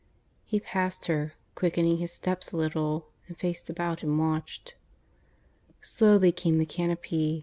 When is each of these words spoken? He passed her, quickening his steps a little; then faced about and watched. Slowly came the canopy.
He 0.51 0.59
passed 0.59 1.05
her, 1.05 1.33
quickening 1.53 1.97
his 1.99 2.11
steps 2.11 2.51
a 2.51 2.57
little; 2.57 3.09
then 3.27 3.35
faced 3.35 3.69
about 3.69 4.01
and 4.01 4.17
watched. 4.17 4.73
Slowly 5.83 6.31
came 6.31 6.57
the 6.57 6.65
canopy. 6.65 7.39